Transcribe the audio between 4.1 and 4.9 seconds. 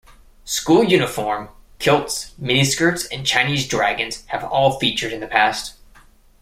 have all